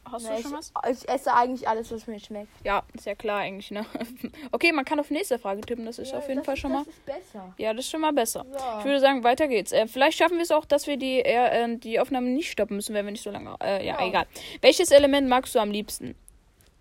Hast 0.10 0.24
Na, 0.24 0.30
du 0.30 0.36
ich, 0.38 0.42
schon 0.44 0.54
was? 0.54 0.72
ich 0.90 1.10
esse 1.10 1.34
eigentlich 1.36 1.68
alles, 1.68 1.92
was 1.92 2.08
mir 2.08 2.20
schmeckt. 2.22 2.48
Ja, 2.64 2.84
ist 2.94 3.06
ja 3.06 3.16
klar 3.16 3.40
eigentlich, 3.40 3.70
ne? 3.70 3.86
Okay, 4.54 4.72
man 4.72 4.86
kann 4.86 4.98
auf 5.02 5.10
nächste 5.12 5.38
Frage 5.40 5.60
tippen, 5.60 5.86
das 5.86 6.00
ist 6.00 6.14
auf 6.16 6.28
jeden 6.30 6.46
Fall 6.46 6.56
schon 6.56 6.72
mal. 6.72 6.86
Das 6.86 6.88
ist 6.96 7.06
besser. 7.06 7.54
Ja, 7.58 7.74
das 7.74 7.84
ist 7.84 7.92
schon 7.92 8.00
mal 8.02 8.14
besser. 8.14 8.46
Ich 8.50 8.62
So. 8.62 8.86
würde 8.86 9.02
sagen, 9.02 9.26
weiter 9.26 9.50
geht's. 9.50 9.74
Äh, 9.74 9.88
vielleicht 9.88 10.18
schaffen 10.18 10.38
wir 10.38 10.44
es 10.44 10.52
auch, 10.52 10.64
dass 10.64 10.88
wir 10.88 10.96
die, 10.96 11.20
äh, 11.20 11.66
äh, 11.66 11.78
die 11.78 12.00
Aufnahme 12.00 12.30
nicht 12.30 12.50
stoppen 12.50 12.78
müssen, 12.78 12.96
wenn 12.96 13.04
wir 13.06 13.12
nicht 13.12 13.24
so 13.24 13.30
lange. 13.30 13.56
Äh, 13.62 13.86
ja, 13.86 14.00
Ja. 14.00 14.08
egal. 14.08 14.26
Welches 14.62 14.90
Element 14.92 15.28
magst 15.28 15.54
du 15.54 15.60
am 15.60 15.70
liebsten? 15.70 16.16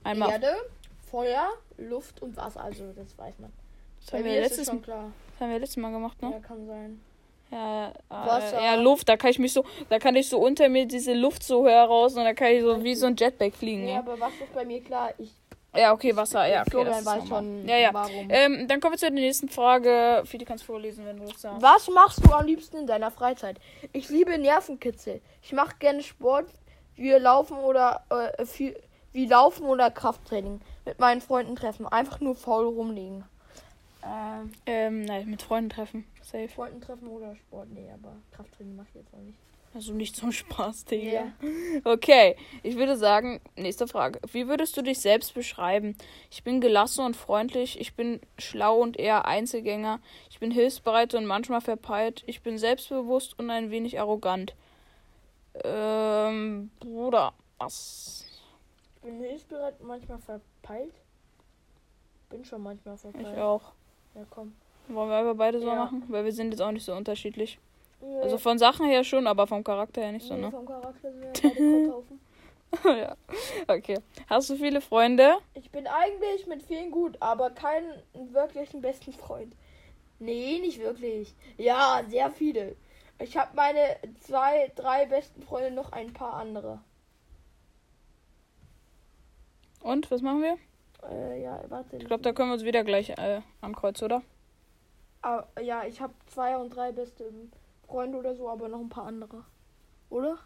Einmal. 0.04 0.30
Erde, 0.30 0.54
Feuer, 1.10 1.48
Luft 1.76 2.22
und 2.22 2.36
Wasser. 2.36 2.62
Also, 2.62 2.92
das 2.94 3.16
weiß 3.16 3.38
man. 3.38 3.52
das, 4.04 4.12
haben 4.12 4.24
wir 4.24 4.32
es 4.32 4.48
letztes, 4.48 4.66
schon 4.68 4.82
klar. 4.82 5.10
das 5.32 5.40
haben 5.40 5.50
wir 5.52 5.58
letztes 5.58 5.76
Mal 5.76 5.92
gemacht, 5.92 6.20
ne? 6.22 6.30
Ja, 6.32 6.38
kann 6.40 6.66
sein. 6.66 7.00
Ja, 7.50 7.92
Wasser. 8.08 8.60
äh, 8.60 8.64
ja, 8.64 8.74
Luft, 8.74 9.08
da 9.08 9.16
kann 9.16 9.30
ich 9.30 9.38
mich 9.38 9.52
so, 9.54 9.64
da 9.88 9.98
kann 9.98 10.14
ich 10.16 10.28
so 10.28 10.38
unter 10.38 10.68
mir 10.68 10.86
diese 10.86 11.14
Luft 11.14 11.42
so 11.42 11.66
heraus 11.66 12.14
und 12.14 12.24
da 12.24 12.34
kann 12.34 12.48
ich 12.48 12.62
so 12.62 12.84
wie 12.84 12.94
so 12.94 13.06
ein 13.06 13.16
Jetpack 13.16 13.54
fliegen. 13.54 13.86
Ja, 13.86 13.94
Ja, 13.94 13.98
aber 14.00 14.20
was 14.20 14.32
ist 14.34 14.52
bei 14.52 14.64
mir 14.66 14.82
klar? 14.82 15.12
Ich 15.18 15.32
ja 15.76 15.92
okay, 15.92 16.16
Wasser, 16.16 16.46
ja, 16.46 16.62
okay. 16.62 16.70
Florian 16.70 17.04
weiß 17.04 17.28
schon, 17.28 17.68
Ja, 17.68 17.76
ja. 17.76 17.90
warum. 17.92 18.28
Ähm, 18.30 18.66
dann 18.66 18.80
kommen 18.80 18.94
wir 18.94 18.98
zur 18.98 19.10
nächsten 19.10 19.48
Frage. 19.48 20.22
Fidi, 20.24 20.44
kannst 20.44 20.64
vorlesen, 20.64 21.04
wenn 21.06 21.18
du 21.18 21.26
das 21.26 21.40
sagst. 21.40 21.62
Was 21.62 21.88
machst 21.88 22.24
du 22.26 22.32
am 22.32 22.46
liebsten 22.46 22.78
in 22.78 22.86
deiner 22.86 23.10
Freizeit? 23.10 23.58
Ich 23.92 24.08
liebe 24.08 24.36
Nervenkitzel. 24.38 25.20
Ich 25.42 25.52
mache 25.52 25.76
gerne 25.78 26.02
Sport, 26.02 26.46
wie 26.96 27.12
Laufen 27.12 27.58
oder 27.58 28.02
äh, 28.38 28.44
viel, 28.46 28.76
wie 29.12 29.26
Laufen 29.26 29.64
oder 29.66 29.90
Krafttraining. 29.90 30.60
Mit 30.84 30.98
meinen 30.98 31.20
Freunden 31.20 31.56
treffen. 31.56 31.86
Einfach 31.86 32.20
nur 32.20 32.34
faul 32.34 32.66
rumliegen. 32.66 33.24
Ähm, 34.04 34.52
Ähm, 34.66 35.04
nein, 35.04 35.28
mit 35.28 35.42
Freunden 35.42 35.70
treffen. 35.70 36.04
Safe. 36.22 36.48
Freunden 36.48 36.80
treffen 36.80 37.08
oder 37.08 37.34
Sport? 37.36 37.68
Nee, 37.70 37.90
aber 37.92 38.16
Krafttraining 38.32 38.76
mache 38.76 38.86
ich 38.90 38.94
jetzt 38.96 39.12
auch 39.14 39.18
nicht. 39.18 39.38
Also 39.74 39.92
nicht 39.92 40.16
zum 40.16 40.32
Spaß, 40.32 40.86
Digga. 40.86 41.10
Ja. 41.12 41.32
Okay, 41.84 42.36
ich 42.62 42.76
würde 42.76 42.96
sagen, 42.96 43.40
nächste 43.54 43.86
Frage. 43.86 44.18
Wie 44.32 44.48
würdest 44.48 44.76
du 44.76 44.82
dich 44.82 44.98
selbst 44.98 45.34
beschreiben? 45.34 45.96
Ich 46.30 46.42
bin 46.42 46.60
gelassen 46.60 47.04
und 47.04 47.16
freundlich, 47.16 47.78
ich 47.78 47.94
bin 47.94 48.20
schlau 48.38 48.78
und 48.78 48.98
eher 48.98 49.26
Einzelgänger, 49.26 50.00
ich 50.30 50.38
bin 50.38 50.50
hilfsbereit 50.50 51.14
und 51.14 51.26
manchmal 51.26 51.60
verpeilt, 51.60 52.24
ich 52.26 52.40
bin 52.42 52.56
selbstbewusst 52.56 53.38
und 53.38 53.50
ein 53.50 53.70
wenig 53.70 54.00
arrogant. 54.00 54.54
Ähm, 55.64 56.70
Bruder, 56.80 57.34
was? 57.58 58.24
Ich 58.98 59.02
bin 59.02 59.20
hilfsbereit, 59.20 59.80
manchmal 59.82 60.18
verpeilt. 60.18 60.94
Bin 62.30 62.44
schon 62.44 62.62
manchmal 62.62 62.94
Ich 62.96 63.00
verpeilt. 63.00 63.38
auch. 63.38 63.62
Ja, 64.14 64.22
komm. 64.28 64.54
Wollen 64.88 65.08
wir 65.10 65.16
einfach 65.16 65.36
beide 65.36 65.60
so 65.60 65.66
Ja. 65.68 65.74
machen? 65.76 66.02
Weil 66.08 66.24
wir 66.24 66.32
sind 66.32 66.50
jetzt 66.50 66.60
auch 66.60 66.72
nicht 66.72 66.84
so 66.84 66.94
unterschiedlich. 66.94 67.58
Nö. 68.00 68.20
Also 68.20 68.38
von 68.38 68.58
Sachen 68.58 68.86
her 68.86 69.04
schon, 69.04 69.26
aber 69.26 69.46
vom 69.46 69.62
Charakter 69.64 70.02
her 70.02 70.12
nicht 70.12 70.26
so, 70.26 70.34
Nee, 70.34 70.42
ne? 70.42 70.50
Vom 70.50 70.66
Charakter 70.66 71.10
sind 71.12 71.20
wir 71.20 71.32
beide 72.82 72.98
ja. 73.00 73.16
Okay. 73.66 73.98
Hast 74.28 74.50
du 74.50 74.56
viele 74.56 74.80
Freunde? 74.82 75.38
Ich 75.54 75.70
bin 75.70 75.86
eigentlich 75.86 76.46
mit 76.46 76.62
vielen 76.62 76.90
gut, 76.90 77.16
aber 77.20 77.50
keinen 77.50 78.02
wirklichen 78.12 78.82
besten 78.82 79.12
Freund. 79.14 79.54
Nee, 80.18 80.58
nicht 80.60 80.78
wirklich. 80.80 81.34
Ja, 81.56 82.02
sehr 82.08 82.30
viele. 82.30 82.76
Ich 83.20 83.36
habe 83.38 83.56
meine 83.56 83.96
zwei, 84.20 84.70
drei 84.76 85.06
besten 85.06 85.42
Freunde, 85.42 85.70
noch 85.70 85.92
ein 85.92 86.12
paar 86.12 86.34
andere. 86.34 86.80
Und, 89.82 90.10
was 90.10 90.22
machen 90.22 90.42
wir? 90.42 90.56
Äh, 91.10 91.42
ja, 91.42 91.60
warte. 91.68 91.96
Ich 91.96 92.04
glaube, 92.06 92.22
da 92.22 92.32
können 92.32 92.50
wir 92.50 92.54
uns 92.54 92.64
wieder 92.64 92.84
gleich 92.84 93.10
äh, 93.10 93.40
ankreuzen, 93.60 94.04
oder? 94.06 94.22
Ah, 95.22 95.44
ja, 95.60 95.84
ich 95.86 96.00
habe 96.00 96.14
zwei 96.26 96.56
und 96.56 96.70
drei 96.74 96.92
beste 96.92 97.24
Freunde 97.86 98.18
oder 98.18 98.34
so, 98.34 98.48
aber 98.48 98.68
noch 98.68 98.80
ein 98.80 98.88
paar 98.88 99.06
andere. 99.06 99.44
Oder? 100.10 100.38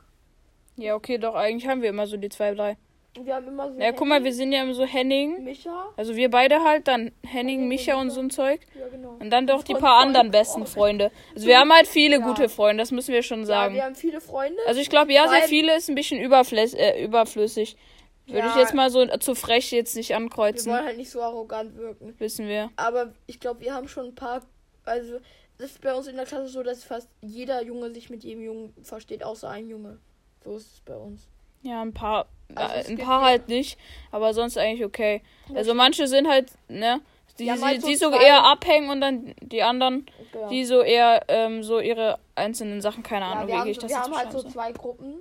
Ja, 0.76 0.94
okay, 0.94 1.18
doch, 1.18 1.34
eigentlich 1.34 1.68
haben 1.68 1.82
wir 1.82 1.90
immer 1.90 2.06
so 2.06 2.16
die 2.16 2.28
zwei, 2.28 2.54
drei. 2.54 2.76
Wir 3.20 3.34
haben 3.34 3.46
immer 3.48 3.70
so. 3.70 3.78
Ja, 3.78 3.92
guck 3.92 4.08
mal, 4.08 4.24
wir 4.24 4.32
sind 4.32 4.52
ja 4.52 4.72
so 4.72 4.84
Henning. 4.86 5.44
Micha. 5.44 5.90
Also 5.98 6.16
wir 6.16 6.30
beide 6.30 6.64
halt, 6.64 6.88
dann 6.88 7.12
Henning, 7.26 7.68
Micha 7.68 8.00
und 8.00 8.08
so 8.08 8.20
ein 8.20 8.30
Zeug. 8.30 8.60
Ja, 8.78 8.88
genau. 8.88 9.16
Und 9.20 9.28
dann 9.28 9.46
doch 9.46 9.62
die 9.62 9.74
paar 9.74 9.80
voll 9.98 10.06
anderen 10.06 10.30
besten 10.30 10.64
Freunde. 10.64 11.10
Also 11.34 11.46
wir 11.46 11.58
haben 11.58 11.70
halt 11.70 11.86
viele 11.86 12.20
Ja. 12.20 12.26
gute 12.26 12.48
Freunde, 12.48 12.82
das 12.82 12.90
müssen 12.90 13.12
wir 13.12 13.22
schon 13.22 13.40
Ja, 13.40 13.46
sagen. 13.46 13.74
wir 13.74 13.84
haben 13.84 13.94
viele 13.94 14.22
Freunde. 14.22 14.58
Also 14.66 14.80
ich 14.80 14.88
glaube, 14.88 15.12
ja, 15.12 15.28
sehr 15.28 15.42
viele 15.42 15.76
ist 15.76 15.90
ein 15.90 15.94
bisschen 15.94 16.20
äh, 16.20 17.04
überflüssig. 17.04 17.76
Würde 18.26 18.46
ich 18.48 18.54
Ja. 18.54 18.60
jetzt 18.60 18.74
mal 18.74 18.88
so 18.90 19.04
zu 19.18 19.34
frech 19.34 19.70
jetzt 19.72 19.96
nicht 19.96 20.10
wir 20.10 20.16
ankreuzen. 20.16 20.70
wollen 20.72 20.84
halt 20.84 20.96
nicht 20.96 21.10
so 21.10 21.20
arrogant 21.22 21.76
wirken. 21.76 22.14
Wissen 22.18 22.46
wir. 22.48 22.70
Aber 22.76 23.12
ich 23.26 23.40
glaube, 23.40 23.60
wir 23.60 23.74
haben 23.74 23.88
schon 23.88 24.06
ein 24.06 24.14
paar. 24.14 24.42
Also, 24.84 25.18
das 25.58 25.72
ist 25.72 25.80
bei 25.80 25.92
uns 25.94 26.06
in 26.06 26.16
der 26.16 26.24
Klasse 26.26 26.48
so, 26.48 26.62
dass 26.62 26.84
fast 26.84 27.08
jeder 27.20 27.62
Junge 27.62 27.90
sich 27.92 28.10
mit 28.10 28.24
jedem 28.24 28.42
Jungen 28.44 28.74
versteht, 28.82 29.22
außer 29.24 29.48
ein 29.50 29.68
Junge. 29.68 29.98
So 30.44 30.56
ist 30.56 30.72
es 30.74 30.80
bei 30.80 30.96
uns. 30.96 31.28
Ja, 31.62 31.80
ein 31.82 31.92
paar, 31.94 32.26
Also 32.54 32.74
äh, 32.74 32.80
es 32.80 32.88
ein 32.88 32.98
paar 32.98 33.20
ja- 33.22 33.26
halt 33.28 33.48
nicht, 33.48 33.78
aber 34.10 34.34
sonst 34.34 34.58
eigentlich 34.58 34.84
okay. 34.84 35.22
Also 35.54 35.74
manche 35.74 36.08
sind 36.08 36.26
halt, 36.28 36.50
ne, 36.68 37.00
die, 37.38 37.48
haben 37.50 37.60
die, 37.60 37.80
so 37.80 37.86
die 37.86 37.94
so 37.96 38.10
zwei- 38.10 38.24
eher 38.24 38.42
abhängen 38.44 38.90
und 38.90 39.00
dann 39.00 39.34
die 39.40 39.62
anderen, 39.62 40.06
Ja. 40.34 40.48
die 40.48 40.64
so 40.64 40.80
eher 40.82 41.22
ähm, 41.28 41.62
so 41.62 41.78
ihre 41.78 42.18
einzelnen 42.34 42.80
Sachen, 42.80 43.04
keine 43.04 43.24
ja, 43.26 43.30
Ahnung, 43.32 43.46
wir 43.46 43.54
wie 43.54 43.58
haben, 43.60 43.68
ich 43.68 43.76
so, 43.76 43.82
das 43.82 43.90
wir 43.90 44.00
haben 44.00 44.16
halt 44.16 44.32
so 44.32 44.42
zwei 44.42 44.72
Gruppen. 44.72 45.20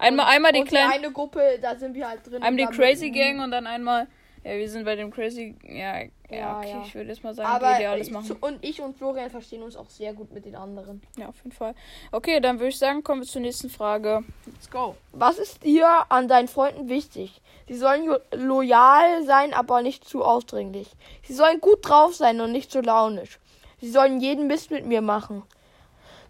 Einmal, 0.00 0.26
Und- 0.26 0.32
einmal 0.32 0.52
die 0.52 0.60
und 0.60 0.68
kleinen, 0.68 0.92
eine 0.92 1.12
Gruppe, 1.12 1.58
da 1.60 1.76
sind 1.76 1.94
wir 1.94 2.08
halt 2.08 2.26
drin. 2.26 2.42
einmal 2.42 2.66
die 2.66 2.76
Crazy 2.76 3.06
mit- 3.10 3.14
Gang 3.14 3.42
und 3.44 3.50
dann 3.50 3.66
einmal, 3.66 4.06
ja, 4.44 4.52
wir 4.56 4.68
sind 4.70 4.84
bei 4.84 4.96
dem 4.96 5.10
Crazy, 5.10 5.54
ja, 5.62 6.00
ja, 6.30 6.58
okay, 6.58 6.70
ja. 6.70 6.82
ich 6.86 6.94
würde 6.94 7.10
jetzt 7.10 7.22
mal 7.22 7.34
sagen, 7.34 7.48
Aber 7.50 7.74
die, 7.78 7.84
alles 7.86 8.06
ich, 8.06 8.12
machen. 8.12 8.36
und 8.40 8.64
ich 8.64 8.80
und 8.80 8.96
Florian 8.96 9.28
verstehen 9.30 9.62
uns 9.62 9.76
auch 9.76 9.90
sehr 9.90 10.14
gut 10.14 10.32
mit 10.32 10.44
den 10.46 10.56
anderen. 10.56 11.02
Ja, 11.18 11.28
auf 11.28 11.36
jeden 11.38 11.52
Fall. 11.52 11.74
Okay, 12.12 12.40
dann 12.40 12.58
würde 12.58 12.68
ich 12.70 12.78
sagen, 12.78 13.02
kommen 13.04 13.20
wir 13.20 13.28
zur 13.28 13.42
nächsten 13.42 13.68
Frage. 13.68 14.24
Let's 14.46 14.70
go. 14.70 14.96
Was 15.12 15.38
ist 15.38 15.62
dir 15.64 15.86
an 16.08 16.28
deinen 16.28 16.48
Freunden 16.48 16.88
wichtig? 16.88 17.42
Sie 17.68 17.76
sollen 17.76 18.08
loyal 18.32 19.22
sein, 19.24 19.52
aber 19.54 19.82
nicht 19.82 20.04
zu 20.04 20.24
ausdringlich. 20.24 20.88
Sie 21.22 21.34
sollen 21.34 21.60
gut 21.60 21.78
drauf 21.88 22.14
sein 22.14 22.40
und 22.40 22.52
nicht 22.52 22.70
zu 22.72 22.80
launisch. 22.80 23.38
Sie 23.80 23.90
sollen 23.90 24.20
jeden 24.20 24.46
Mist 24.46 24.70
mit 24.70 24.86
mir 24.86 25.02
machen. 25.02 25.42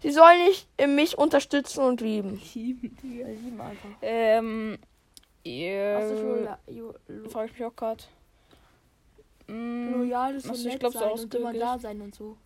Sie 0.01 0.11
sollen 0.11 0.39
nicht 0.45 0.67
mich 0.87 1.17
unterstützen 1.17 1.83
und 1.83 2.01
lieben. 2.01 2.41
Lieben 2.53 3.61
einfach. 3.61 3.89
Ähm, 4.01 4.77
Was 4.79 4.85
ist 4.85 5.43
ihr, 5.43 6.23
loyal? 6.23 6.57
Jo- 6.67 6.93
lo- 7.07 7.29
frage 7.29 7.51
ich 7.51 7.59
mich 7.59 7.65
auch 7.65 7.75
gerade. 7.75 8.03
Mm, 9.47 9.93
Loyal 9.93 10.35
ist 10.35 10.45
so 10.45 10.51
Also 10.51 10.69
ich 10.69 10.79
glaub, 10.79 10.93
so 10.93 10.99
sein 10.99 11.11
und 11.11 11.35
immer 11.35 11.53
da 11.53 11.77
sein 11.79 12.01
und 12.01 12.15
so. 12.15 12.37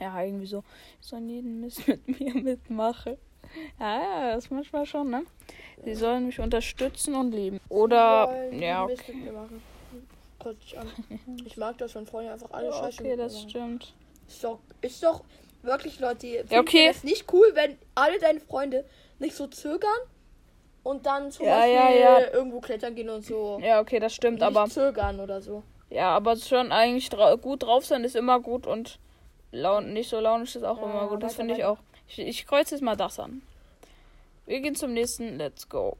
Ja, 0.00 0.22
irgendwie 0.22 0.46
so. 0.46 0.64
Ich 1.00 1.06
soll 1.06 1.20
jeden 1.20 1.60
Mist 1.60 1.86
mit 1.88 2.20
mir 2.20 2.34
mitmachen. 2.34 3.16
Ja, 3.78 4.00
ja, 4.00 4.34
das 4.34 4.50
manchmal 4.50 4.86
schon, 4.86 5.10
ne? 5.10 5.24
Sie 5.84 5.94
sollen 5.94 6.26
mich 6.26 6.40
unterstützen 6.40 7.14
und 7.14 7.32
lieben. 7.32 7.60
Oder, 7.68 8.50
ja, 8.52 8.84
okay, 8.84 8.92
Mist 8.94 9.08
mit 9.08 9.24
mir 9.24 9.32
machen. 9.32 9.62
Kotzt 10.38 10.62
dich 10.62 10.78
an. 10.78 10.86
Ich 11.44 11.56
mag 11.56 11.76
das, 11.78 11.94
wenn 11.94 12.06
Freunde 12.06 12.32
einfach 12.32 12.50
alle 12.52 12.72
Scheiße 12.72 13.02
okay 13.02 13.16
das 13.16 13.42
stimmt. 13.42 13.94
Ist 14.26 14.42
doch, 14.44 14.60
ist 14.80 15.02
doch 15.02 15.22
wirklich, 15.62 16.00
Leute. 16.00 16.26
Ja, 16.48 16.60
okay. 16.60 16.88
Es 16.88 17.04
nicht 17.04 17.32
cool, 17.32 17.50
wenn 17.54 17.76
alle 17.94 18.18
deine 18.18 18.40
Freunde 18.40 18.84
nicht 19.18 19.34
so 19.36 19.46
zögern 19.46 19.90
und 20.82 21.06
dann 21.06 21.30
zum 21.30 21.46
Ja, 21.46 21.58
Beispiel 21.60 21.74
ja, 21.74 22.18
ja. 22.20 22.32
irgendwo 22.32 22.60
klettern 22.60 22.94
gehen 22.94 23.08
und 23.08 23.24
so. 23.24 23.58
Ja, 23.62 23.80
okay, 23.80 23.98
das 24.00 24.14
stimmt, 24.14 24.40
nicht 24.40 24.44
aber, 24.46 24.68
zögern 24.68 25.20
oder 25.20 25.40
so. 25.40 25.62
ja, 25.90 26.10
aber 26.10 26.36
schon 26.36 26.72
eigentlich 26.72 27.08
dra 27.08 27.34
gut 27.36 27.62
drauf 27.62 27.84
sein 27.84 28.04
ist 28.04 28.16
immer 28.16 28.40
gut 28.40 28.66
und 28.66 28.98
laun 29.52 29.92
nicht 29.92 30.08
so 30.10 30.18
launisch 30.18 30.56
ist 30.56 30.64
auch 30.64 30.82
immer 30.82 31.08
gut. 31.08 31.22
Das 31.22 31.34
finde 31.36 31.54
ich 31.54 31.64
auch. 31.64 31.78
Ich, 32.08 32.18
ich 32.18 32.46
kreuze 32.46 32.74
jetzt 32.74 32.82
mal 32.82 32.96
das 32.96 33.18
an. 33.20 33.42
Wir 34.46 34.60
gehen 34.60 34.74
zum 34.74 34.92
nächsten. 34.92 35.38
Let's 35.38 35.68
go. 35.68 35.96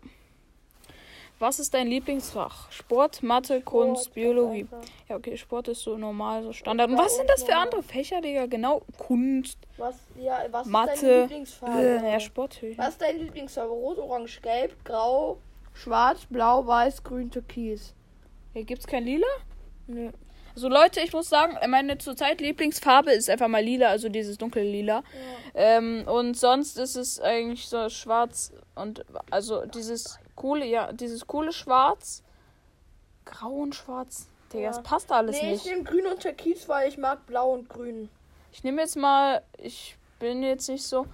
Was 1.43 1.59
ist 1.59 1.75
dein 1.75 1.89
Lieblingsfach? 1.89 2.71
Sport, 2.71 3.25
Mathe, 3.25 3.63
Kunst, 3.63 4.05
Sport, 4.05 4.15
Biologie. 4.15 4.69
Ja, 5.09 5.17
okay, 5.17 5.37
Sport 5.37 5.67
ist 5.67 5.81
so 5.81 5.97
normal, 5.97 6.45
so 6.45 6.53
Standard. 6.53 6.89
Und 6.89 6.97
Ja, 6.97 7.03
was 7.05 7.17
sind 7.17 7.29
das 7.29 7.43
für 7.43 7.57
andere 7.57 7.83
Fächer, 7.83 8.21
Digga? 8.21 8.47
Genau, 8.47 8.83
Kunst, 8.97 9.59
Was, 9.77 9.97
ja, 10.23 10.39
was 10.53 10.67
ist 10.67 10.71
Mathe. 10.73 11.01
deine 11.01 11.21
Lieblingsfarbe? 11.23 11.83
äh, 11.83 12.13
ja, 12.13 12.21
Sport. 12.21 12.61
was 12.77 12.89
ist 12.91 13.03
deine 13.03 13.19
Lieblingsfarbe? 13.19 13.73
Rot, 13.73 13.99
Orange, 13.99 14.41
Gelb, 14.41 14.85
Grau, 14.85 15.39
Schwarz, 15.75 16.27
Blau, 16.31 16.65
Weiß, 16.65 17.03
Grün, 17.03 17.29
Türkis. 17.29 17.93
Hier 18.53 18.63
gibt's 18.63 18.87
kein 18.87 19.03
Lila? 19.03 19.27
Nö. 19.89 20.13
Also 20.55 20.69
Leute, 20.69 21.01
ich 21.01 21.13
muss 21.13 21.29
sagen, 21.29 21.57
meine 21.71 21.99
zurzeit 21.99 22.41
Lieblingsfarbe 22.41 23.11
ist 23.11 23.29
einfach 23.31 23.49
mal 23.49 23.65
lila, 23.65 23.89
also 23.89 24.09
dieses 24.11 24.37
dunkle 24.39 24.63
Lila. 24.63 25.03
Ähm, 25.55 26.05
und 26.07 26.37
sonst 26.39 26.79
ist 26.79 26.95
es 26.95 27.19
eigentlich 27.21 27.67
so 27.67 27.89
schwarz 27.89 28.53
und 28.75 29.03
also 29.31 29.65
dieses 29.65 30.19
coole, 30.43 30.67
ja, 30.67 30.93
dieses 30.93 31.27
coole 31.27 31.53
Schwarz. 31.53 32.23
Grau 33.25 33.51
und 33.53 33.75
Schwarz. 33.75 34.27
Digga, 34.53 34.65
Ja. 34.65 34.69
das 34.71 34.83
passt 34.83 35.13
alles 35.13 35.41
Nee, 35.41 35.55
ich 35.55 35.65
nicht. 35.65 35.67
nehme 35.67 35.85
Grün 35.85 36.07
und 36.07 36.21
Türkis, 36.21 36.69
weil 36.69 36.89
ich 36.89 36.99
mag 36.99 37.25
Blau 37.27 37.53
und 37.53 37.69
Grün. 37.69 38.09
Ich 38.51 38.65
nehme 38.65 38.83
jetzt 38.83 38.97
mal, 38.97 39.43
ich 39.57 39.97
bin 40.19 40.43
jetzt 40.43 40.69
nicht 40.69 40.85
so, 40.85 41.07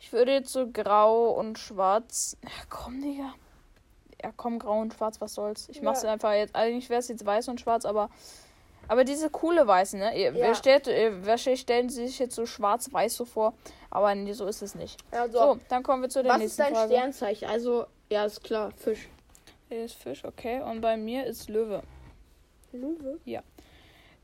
ich 0.00 0.12
würde 0.12 0.32
jetzt 0.32 0.52
so 0.52 0.66
grau 0.68 1.30
und 1.30 1.58
schwarz. 1.58 2.36
Ja, 2.42 2.50
komm, 2.68 3.00
Digga. 3.02 3.34
Ja, 4.22 4.32
komm, 4.36 4.58
grau 4.58 4.80
und 4.80 4.92
schwarz, 4.94 5.20
was 5.20 5.34
soll's. 5.34 5.68
Ich 5.68 5.82
mach's 5.82 6.02
Ja. 6.02 6.12
einfach 6.12 6.32
jetzt, 6.32 6.54
eigentlich 6.56 6.88
wäre 6.90 7.00
es 7.00 7.08
jetzt 7.08 7.24
weiß 7.24 7.48
und 7.48 7.60
schwarz, 7.60 7.84
aber 7.84 8.08
aber 8.88 9.04
diese 9.04 9.30
coole 9.30 9.68
Weißen, 9.68 10.00
ne? 10.00 10.18
Ihr, 10.18 10.32
Ja. 10.32 10.34
wer 10.34 10.54
stellt, 10.56 10.88
wahrscheinlich 11.24 11.60
stellen 11.60 11.90
sie 11.90 12.08
sich 12.08 12.18
jetzt 12.18 12.34
so 12.34 12.44
schwarz-weiß 12.44 13.14
so 13.14 13.24
vor, 13.24 13.54
aber 13.88 14.12
nee, 14.16 14.32
so 14.32 14.46
ist 14.46 14.62
es 14.62 14.74
nicht. 14.74 14.98
Also, 15.12 15.38
So, 15.38 15.58
dann 15.68 15.84
kommen 15.84 16.02
wir 16.02 16.08
zu 16.08 16.24
der 16.24 16.32
was 16.32 16.38
ist 16.38 16.58
nächsten 16.58 16.62
dein 16.62 16.74
Frage. 16.74 16.92
Sternzeichen? 16.94 17.48
Also, 17.48 17.86
ja, 18.10 18.24
ist 18.24 18.42
klar, 18.44 18.72
Fisch. 18.72 19.08
Hier 19.68 19.84
ist 19.84 19.94
Fisch, 19.94 20.24
okay. 20.24 20.60
Und 20.62 20.80
bei 20.80 20.96
mir 20.96 21.26
ist 21.26 21.48
Löwe. 21.48 21.82
Löwe. 22.72 23.18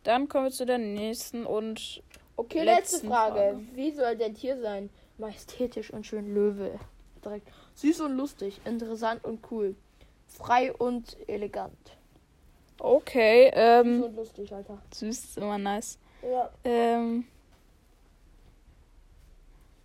Dann 0.02 0.28
kommen 0.28 0.44
wir 0.46 0.50
zu 0.52 0.66
der 0.66 0.78
nächsten 0.78 1.46
und 1.46 2.02
Okay, 2.36 2.62
letzte 2.62 3.06
Frage. 3.06 3.34
Frage. 3.34 3.60
Wie 3.74 3.90
soll 3.92 4.16
dein 4.16 4.34
Tier 4.34 4.60
sein? 4.60 4.90
Majestätisch 5.18 5.90
und 5.92 6.06
schön 6.06 6.34
Löwe. 6.34 6.78
Direkt. 7.24 7.48
Süß 7.74 8.00
und 8.02 8.16
lustig, 8.16 8.60
interessant 8.64 9.24
und 9.24 9.40
cool. 9.50 9.74
Frei 10.28 10.72
und 10.72 11.16
elegant. 11.28 11.96
okay, 12.78 13.46
Süß 13.46 13.54
ähm, 13.56 14.02
und 14.02 14.16
lustig, 14.16 14.52
Alter. 14.52 14.78
süß 14.92 15.24
ist 15.24 15.38
immer 15.38 15.58
nice. 15.58 15.98
Ja, 16.22 16.50
Ähm, 16.64 17.24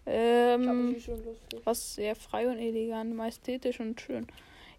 ich 0.05 0.11
ähm, 0.55 0.93
lustig. 0.93 1.61
was 1.63 1.95
sehr 1.95 2.15
frei 2.15 2.47
und 2.47 2.57
elegant, 2.57 3.15
majestätisch 3.15 3.79
und 3.79 3.99
schön. 3.99 4.27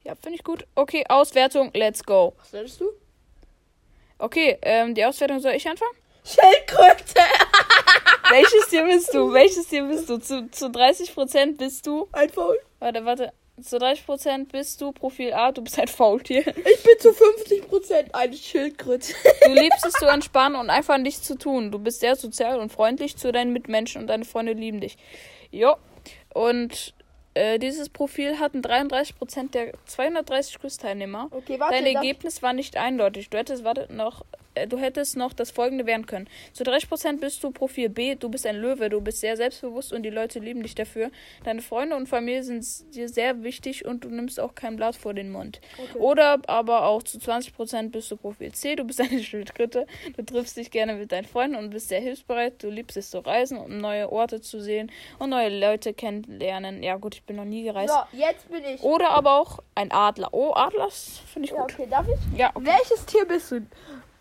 Ja, 0.05 0.15
finde 0.15 0.37
ich 0.37 0.45
gut. 0.45 0.67
Okay, 0.75 1.05
Auswertung, 1.09 1.71
let's 1.75 2.05
go. 2.05 2.35
Was 2.39 2.53
willst 2.53 2.81
du? 2.81 2.91
Okay, 4.19 4.59
ähm, 4.63 4.95
die 4.95 5.05
Auswertung 5.05 5.41
soll 5.41 5.53
ich 5.53 5.69
anfangen? 5.69 5.97
Schildkröte! 6.25 7.21
Welches 8.31 8.69
Tier 8.69 8.85
bist 8.85 9.13
du? 9.13 9.33
Welches 9.33 9.67
Tier 9.67 9.85
bist 9.85 10.09
du? 10.09 10.19
Zu, 10.19 10.51
zu 10.51 10.67
30% 10.67 11.57
bist 11.57 11.87
du. 11.87 12.09
Ein 12.13 12.31
Faul. 12.31 12.59
Warte, 12.79 13.05
warte. 13.05 13.33
Zu 13.61 13.77
30% 13.77 14.49
bist 14.51 14.81
du 14.81 14.93
Profil 14.93 15.35
A, 15.35 15.53
du 15.53 15.63
bist 15.63 15.79
ein 15.79 15.87
Faultier. 15.87 16.41
Ich 16.47 16.83
bin 16.83 16.99
zu 16.99 17.11
50% 17.11 18.15
eine 18.15 18.35
Schildkröte. 18.35 19.13
Du 19.45 19.53
liebst 19.53 19.85
es 19.85 19.93
zu 19.93 20.07
entspannen 20.07 20.57
und 20.59 20.71
einfach 20.71 20.97
nichts 20.97 21.27
zu 21.27 21.37
tun. 21.37 21.71
Du 21.71 21.79
bist 21.79 22.01
sehr 22.01 22.17
sozial 22.17 22.59
und 22.61 22.73
freundlich 22.73 23.17
zu 23.17 23.31
deinen 23.31 23.53
Mitmenschen 23.53 24.01
und 24.01 24.07
deine 24.09 24.25
Freunde 24.25 24.55
lieben 24.55 24.81
dich. 24.81 24.97
Jo. 25.51 25.77
Und 26.33 26.95
äh, 27.35 27.59
dieses 27.59 27.89
Profil 27.89 28.39
hatten 28.39 28.63
33% 28.63 29.51
der 29.53 29.73
230 29.87 30.59
Quiz-Teilnehmer. 30.59 31.29
Okay, 31.31 31.61
warte. 31.61 31.75
Dein 31.75 31.87
Ergebnis 31.87 32.43
war 32.43 32.55
nicht 32.55 32.77
eindeutig. 32.77 33.31
Du 33.31 33.39
hättest, 33.39 33.65
warte, 33.65 33.87
noch, 33.93 34.25
äh, 34.55 34.67
du 34.67 34.79
hättest 34.79 35.17
noch 35.17 35.33
das 35.33 35.51
folgende 35.51 35.87
werden 35.87 36.07
können. 36.07 36.29
Zu 36.53 36.65
30% 36.65 37.21
bist 37.21 37.43
du 37.43 37.51
Profil 37.51 37.89
B, 37.89 38.15
du 38.15 38.29
bist 38.29 38.47
ein 38.47 38.57
Löwe, 38.57 38.89
du 38.91 39.01
bist 39.01 39.21
sehr 39.21 39.37
selbstbewusst 39.37 39.93
und 39.93 40.03
die 40.03 40.11
Leute 40.11 40.39
lieben 40.39 40.63
dich 40.63 40.75
dafür. 40.75 41.11
Deine 41.45 41.63
Freunde 41.63 41.97
und 41.97 42.09
Familie 42.09 42.43
sind 42.43 42.65
dir 42.95 43.09
sehr 43.09 43.43
wichtig 43.43 43.85
und 43.85 44.05
du 44.05 44.09
nimmst 44.09 44.39
auch 44.41 44.55
kein 44.55 44.77
Blatt 44.77 44.97
vor 44.97 45.15
den 45.15 45.31
Mund. 45.33 45.61
Okay. 45.79 45.99
Oder 45.99 46.39
aber 46.47 46.87
auch 46.87 47.03
zu 47.03 47.19
20% 47.19 47.91
bist 47.91 48.11
du 48.11 48.17
Profil 48.17 48.53
C, 48.53 48.77
du 48.77 48.85
bist 48.85 49.01
eine 49.01 49.23
Schildkröte, 49.23 49.87
du 50.17 50.23
triffst 50.25 50.57
dich 50.57 50.71
gerne 50.71 50.95
mit 50.95 51.13
deinen 51.13 51.25
Freunden 51.27 51.57
und 51.57 51.71
bist 51.71 51.89
sehr 51.89 52.01
hilfsbereit, 52.01 52.63
du 52.63 52.71
liebst 52.71 52.97
es 52.97 53.11
zu 53.11 53.19
reisen, 53.19 53.59
um 53.59 53.79
neue 53.79 54.11
Orte 54.11 54.41
zu 54.41 54.61
sehen 54.61 54.91
und 55.19 55.31
neue 55.31 55.49
Leute 55.49 55.95
kennenlernen. 55.95 56.83
Ja 56.83 56.97
gut, 56.97 57.15
ich 57.15 57.23
bin 57.25 57.37
noch 57.37 57.45
nie 57.45 57.63
gereist. 57.65 57.93
So, 57.93 58.19
jetzt 58.19 58.49
bin 58.51 58.65
ich. 58.65 58.83
Oder 58.83 59.11
aber 59.11 59.39
auch 59.41 59.59
ein 59.75 59.91
Adler. 59.93 60.29
Oh, 60.33 60.53
Adler 60.55 60.89
finde 60.91 61.47
ich 61.47 61.53
Ja, 61.55 61.63
gut. 61.63 61.73
okay, 61.73 61.87
darf 61.91 62.07
ich? 62.09 62.39
Ja, 62.39 62.51
okay. 62.55 62.67
Welches 62.67 63.05
Tier 63.07 63.25
bist 63.25 63.53
du? 63.53 63.61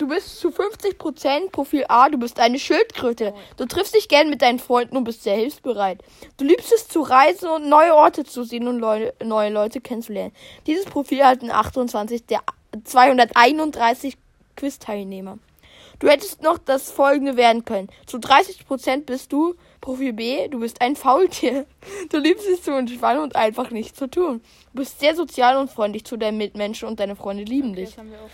Du 0.01 0.07
bist 0.07 0.39
zu 0.39 0.49
50% 0.49 1.51
Profil 1.51 1.85
A, 1.87 2.09
du 2.09 2.17
bist 2.17 2.39
eine 2.39 2.57
Schildkröte. 2.57 3.35
Du 3.57 3.67
triffst 3.67 3.93
dich 3.93 4.07
gern 4.07 4.31
mit 4.31 4.41
deinen 4.41 4.57
Freunden 4.57 4.97
und 4.97 5.03
bist 5.03 5.21
sehr 5.21 5.35
hilfsbereit. 5.35 5.99
Du 6.37 6.43
liebst 6.43 6.73
es 6.73 6.87
zu 6.87 7.01
reisen 7.01 7.47
und 7.47 7.69
neue 7.69 7.93
Orte 7.93 8.23
zu 8.23 8.43
sehen 8.43 8.67
und 8.67 8.79
Leu 8.79 9.11
neue 9.23 9.51
Leute 9.51 9.79
kennenzulernen. 9.79 10.33
Dieses 10.65 10.85
Profil 10.85 11.23
hatten 11.23 11.51
28 11.51 12.25
der 12.25 12.39
231 12.83 14.17
Quiz-Teilnehmer. 14.55 15.37
Du 15.99 16.09
hättest 16.09 16.41
noch 16.41 16.57
das 16.57 16.89
folgende 16.89 17.37
werden 17.37 17.63
können. 17.63 17.87
Zu 18.07 18.17
30% 18.17 19.05
bist 19.05 19.31
du 19.31 19.53
Profil 19.81 20.13
B, 20.13 20.47
du 20.47 20.61
bist 20.61 20.81
ein 20.81 20.95
Faultier. 20.95 21.67
Du 22.09 22.17
liebst 22.17 22.47
es 22.47 22.63
zu 22.63 22.71
entspannen 22.71 23.21
und 23.21 23.35
einfach 23.35 23.69
nichts 23.69 23.99
zu 23.99 24.09
tun. 24.09 24.41
Du 24.73 24.79
bist 24.79 24.99
sehr 24.99 25.15
sozial 25.15 25.57
und 25.57 25.69
freundlich 25.69 26.05
zu 26.05 26.17
deinen 26.17 26.39
Mitmenschen 26.39 26.87
und 26.87 26.99
deine 26.99 27.15
Freunde 27.15 27.43
lieben 27.43 27.75
dich. 27.75 27.89
Das 27.89 27.99
haben 27.99 28.09
wir 28.09 28.17
auch. 28.17 28.29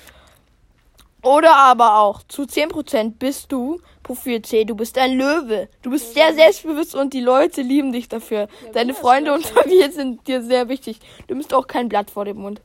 Oder 1.24 1.56
aber 1.56 2.00
auch 2.00 2.22
zu 2.28 2.44
10% 2.44 3.14
bist 3.18 3.52
du 3.52 3.82
Profil 4.04 4.42
C, 4.42 4.64
du 4.64 4.76
bist 4.76 4.98
ein 4.98 5.18
Löwe. 5.18 5.68
Du 5.82 5.90
bist 5.90 6.14
sehr 6.14 6.34
selbstbewusst 6.34 6.96
und 6.96 7.14
die 7.14 7.20
Leute 7.20 7.62
lieben 7.62 7.92
dich 7.92 8.08
dafür. 8.08 8.48
Deine 8.74 8.94
Freunde 8.94 9.34
und 9.34 9.46
Familie 9.46 9.92
sind 9.92 10.26
dir 10.28 10.42
sehr 10.42 10.70
wichtig. 10.70 11.00
Du 11.28 11.36
bist 11.36 11.54
auch 11.54 11.68
kein 11.68 11.90
Blatt 11.90 12.10
vor 12.10 12.24
dem 12.24 12.38
Mund. 12.38 12.62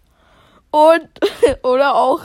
Und, 0.71 1.09
oder 1.65 1.97
auch, 1.97 2.21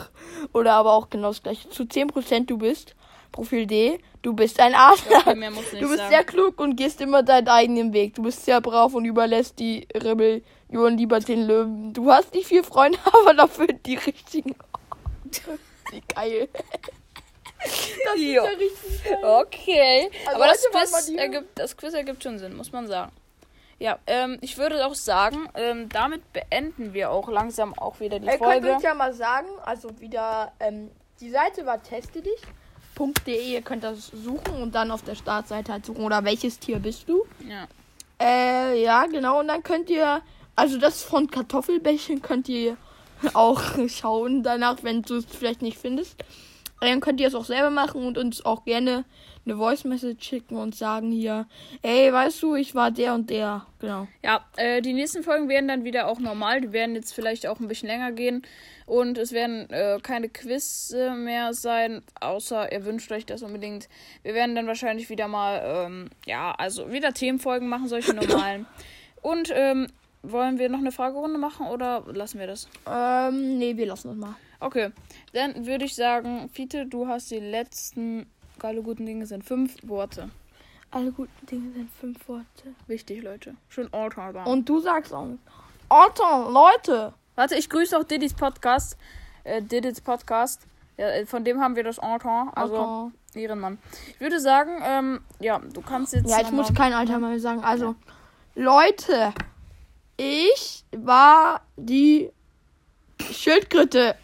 oder 0.52 0.74
aber 0.74 0.92
auch 0.92 1.10
genau 1.10 1.28
das 1.28 1.42
gleiche. 1.42 1.68
Zu 1.70 1.82
10% 1.84 2.46
du 2.46 2.58
bist 2.58 2.94
Profil 3.32 3.66
D, 3.66 3.98
du 4.22 4.32
bist 4.32 4.60
ein 4.60 4.74
Adler. 4.74 5.26
Okay, 5.26 5.50
Du 5.80 5.88
bist 5.88 5.98
sagen. 5.98 6.10
sehr 6.10 6.24
klug 6.24 6.60
und 6.60 6.76
gehst 6.76 7.00
immer 7.00 7.22
deinen 7.22 7.48
eigenen 7.48 7.92
Weg. 7.92 8.14
Du 8.14 8.22
bist 8.22 8.44
sehr 8.44 8.60
brav 8.60 8.94
und 8.94 9.04
überlässt 9.04 9.58
die 9.58 9.86
Rebellion 9.94 10.96
lieber 10.96 11.20
den 11.20 11.46
Löwen. 11.46 11.92
Du 11.92 12.10
hast 12.10 12.34
nicht 12.34 12.46
viele 12.46 12.62
Freunde, 12.62 12.98
aber 13.12 13.34
dafür 13.34 13.66
die 13.66 13.96
richtigen. 13.96 14.54
Wie 15.90 16.02
geil. 16.14 16.48
Das 17.64 18.16
ist 18.16 18.22
ja 18.22 18.42
richtig 18.42 19.04
geil. 19.04 19.24
Okay. 19.24 20.10
Also 20.26 20.36
Aber 20.36 20.46
das 20.46 20.64
Quiz, 20.70 21.08
ergibt, 21.16 21.58
das 21.58 21.76
Quiz 21.76 21.94
ergibt 21.94 22.22
schon 22.22 22.38
Sinn, 22.38 22.56
muss 22.56 22.72
man 22.72 22.86
sagen. 22.86 23.12
Ja, 23.80 23.98
ähm, 24.08 24.38
ich 24.40 24.58
würde 24.58 24.84
auch 24.84 24.94
sagen, 24.94 25.48
ähm, 25.54 25.88
damit 25.88 26.32
beenden 26.32 26.94
wir 26.94 27.10
auch 27.10 27.28
langsam 27.28 27.78
auch 27.78 28.00
wieder 28.00 28.18
die 28.18 28.26
Ihr 28.26 28.32
könnt 28.32 28.44
Folge. 28.44 28.72
uns 28.74 28.82
ja 28.82 28.94
mal 28.94 29.12
sagen, 29.14 29.46
also 29.64 30.00
wieder, 30.00 30.52
ähm, 30.58 30.90
die 31.20 31.30
Seite 31.30 31.64
war 31.64 31.80
teste 31.80 32.20
dich.de, 32.20 33.52
ihr 33.52 33.62
könnt 33.62 33.84
das 33.84 34.08
suchen 34.08 34.60
und 34.62 34.74
dann 34.74 34.90
auf 34.90 35.02
der 35.02 35.14
Startseite 35.14 35.72
halt 35.72 35.86
suchen, 35.86 36.04
oder 36.04 36.24
welches 36.24 36.58
Tier 36.58 36.80
bist 36.80 37.08
du? 37.08 37.24
Ja. 37.48 37.68
Äh, 38.20 38.82
ja, 38.82 39.06
genau, 39.06 39.38
und 39.40 39.46
dann 39.46 39.62
könnt 39.62 39.90
ihr, 39.90 40.22
also 40.56 40.76
das 40.78 41.04
von 41.04 41.30
Kartoffelbällchen 41.30 42.20
könnt 42.20 42.48
ihr 42.48 42.76
auch 43.34 43.62
schauen 43.88 44.42
danach, 44.42 44.82
wenn 44.82 45.02
du 45.02 45.16
es 45.16 45.26
vielleicht 45.26 45.62
nicht 45.62 45.78
findest. 45.78 46.20
Äh, 46.80 46.90
Dann 46.90 47.00
könnt 47.00 47.20
ihr 47.20 47.28
es 47.28 47.34
auch 47.34 47.44
selber 47.44 47.70
machen 47.70 48.04
und 48.04 48.18
uns 48.18 48.44
auch 48.44 48.64
gerne 48.64 49.04
eine 49.44 49.56
Voice 49.56 49.84
Message 49.84 50.26
schicken 50.26 50.56
und 50.56 50.74
sagen 50.74 51.10
hier, 51.10 51.46
ey, 51.82 52.12
weißt 52.12 52.42
du, 52.42 52.54
ich 52.54 52.74
war 52.74 52.90
der 52.90 53.14
und 53.14 53.30
der. 53.30 53.66
Genau. 53.78 54.06
Ja, 54.22 54.44
äh, 54.56 54.82
die 54.82 54.92
nächsten 54.92 55.22
Folgen 55.22 55.48
werden 55.48 55.68
dann 55.68 55.84
wieder 55.84 56.06
auch 56.08 56.18
normal. 56.18 56.60
Die 56.60 56.72
werden 56.72 56.94
jetzt 56.94 57.14
vielleicht 57.14 57.46
auch 57.46 57.58
ein 57.58 57.68
bisschen 57.68 57.88
länger 57.88 58.12
gehen. 58.12 58.42
Und 58.84 59.18
es 59.18 59.32
werden 59.32 59.68
äh, 59.70 59.98
keine 60.02 60.28
Quiz 60.28 60.94
mehr 61.16 61.52
sein, 61.52 62.02
außer 62.20 62.72
ihr 62.72 62.84
wünscht 62.84 63.12
euch 63.12 63.26
das 63.26 63.42
unbedingt. 63.42 63.88
Wir 64.22 64.34
werden 64.34 64.54
dann 64.54 64.66
wahrscheinlich 64.66 65.10
wieder 65.10 65.28
mal, 65.28 65.62
ähm, 65.64 66.10
ja, 66.26 66.52
also 66.52 66.90
wieder 66.90 67.12
Themenfolgen 67.12 67.68
machen, 67.68 67.88
solche 67.88 68.14
normalen. 68.14 68.66
Und 69.22 69.50
ähm, 69.54 69.88
wollen 70.22 70.58
wir 70.58 70.68
noch 70.68 70.78
eine 70.78 70.92
Fragerunde 70.92 71.38
machen 71.38 71.66
oder 71.66 72.04
lassen 72.06 72.38
wir 72.38 72.46
das? 72.46 72.68
Ähm, 72.86 73.58
nee, 73.58 73.76
wir 73.76 73.86
lassen 73.86 74.08
das 74.08 74.16
mal. 74.16 74.34
Okay, 74.60 74.90
dann 75.32 75.66
würde 75.66 75.84
ich 75.84 75.94
sagen, 75.94 76.48
Fiete, 76.52 76.86
du 76.86 77.06
hast 77.06 77.30
die 77.30 77.38
letzten 77.38 78.26
geile 78.58 78.82
guten 78.82 79.06
Dinge 79.06 79.26
sind 79.26 79.44
fünf 79.44 79.76
Worte. 79.82 80.30
Alle 80.90 81.12
guten 81.12 81.46
Dinge 81.46 81.72
sind 81.72 81.90
fünf 81.90 82.28
Worte. 82.28 82.74
Wichtig, 82.86 83.22
Leute. 83.22 83.54
Schön 83.68 83.88
sagen. 83.92 84.44
Und 84.46 84.68
du 84.68 84.80
sagst 84.80 85.12
auch. 85.12 85.28
Alter, 85.88 86.50
Leute. 86.50 87.12
Warte, 87.34 87.54
ich 87.56 87.70
grüße 87.70 87.96
auch 87.96 88.04
Didis 88.04 88.34
Podcast. 88.34 88.96
Äh, 89.44 89.62
Didis 89.62 90.00
Podcast. 90.00 90.66
Ja, 90.96 91.08
äh, 91.08 91.26
von 91.26 91.44
dem 91.44 91.60
haben 91.60 91.76
wir 91.76 91.84
das 91.84 91.98
Entente. 91.98 92.50
Also, 92.54 92.76
Alter. 92.76 93.12
Ehrenmann. 93.34 93.78
Ich 94.14 94.20
würde 94.20 94.40
sagen, 94.40 94.82
ähm, 94.82 95.20
ja, 95.40 95.58
du 95.58 95.80
kannst 95.82 96.14
jetzt. 96.14 96.30
Ja, 96.30 96.40
ich 96.40 96.50
muss 96.50 96.72
kein 96.74 96.92
Alter 96.92 97.18
mehr 97.18 97.38
sagen. 97.38 97.62
Also, 97.62 97.94
Leute, 98.54 99.32
ich 100.18 100.84
war 100.94 101.62
die 101.76 102.30
Schildkröte. 103.32 104.16